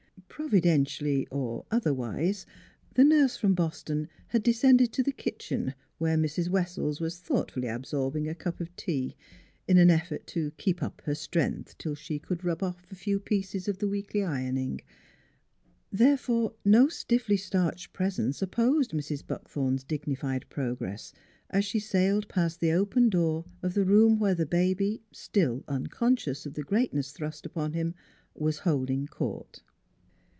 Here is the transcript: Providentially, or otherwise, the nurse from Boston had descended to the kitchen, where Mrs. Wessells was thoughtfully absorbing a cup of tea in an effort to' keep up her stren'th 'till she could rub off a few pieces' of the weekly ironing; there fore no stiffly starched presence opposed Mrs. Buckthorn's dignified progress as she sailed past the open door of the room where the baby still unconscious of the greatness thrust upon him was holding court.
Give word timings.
Providentially, 0.27 1.27
or 1.27 1.65
otherwise, 1.69 2.47
the 2.95 3.03
nurse 3.03 3.37
from 3.37 3.53
Boston 3.53 4.09
had 4.29 4.41
descended 4.41 4.91
to 4.93 5.03
the 5.03 5.11
kitchen, 5.11 5.75
where 5.99 6.17
Mrs. 6.17 6.49
Wessells 6.49 6.99
was 6.99 7.19
thoughtfully 7.19 7.67
absorbing 7.67 8.27
a 8.27 8.33
cup 8.33 8.59
of 8.59 8.75
tea 8.75 9.15
in 9.67 9.77
an 9.77 9.91
effort 9.91 10.25
to' 10.27 10.49
keep 10.57 10.81
up 10.81 10.99
her 11.05 11.11
stren'th 11.13 11.77
'till 11.77 11.93
she 11.93 12.17
could 12.17 12.43
rub 12.43 12.63
off 12.63 12.91
a 12.91 12.95
few 12.95 13.19
pieces' 13.19 13.67
of 13.67 13.77
the 13.77 13.87
weekly 13.87 14.23
ironing; 14.23 14.81
there 15.91 16.17
fore 16.17 16.55
no 16.65 16.87
stiffly 16.87 17.37
starched 17.37 17.93
presence 17.93 18.41
opposed 18.41 18.91
Mrs. 18.93 19.25
Buckthorn's 19.27 19.83
dignified 19.83 20.49
progress 20.49 21.13
as 21.51 21.65
she 21.65 21.77
sailed 21.79 22.27
past 22.27 22.59
the 22.59 22.71
open 22.71 23.09
door 23.09 23.45
of 23.61 23.75
the 23.75 23.85
room 23.85 24.17
where 24.17 24.33
the 24.35 24.47
baby 24.47 25.03
still 25.11 25.63
unconscious 25.67 26.47
of 26.47 26.55
the 26.55 26.63
greatness 26.63 27.11
thrust 27.11 27.45
upon 27.45 27.73
him 27.73 27.93
was 28.33 28.59
holding 28.59 29.05
court. 29.05 29.61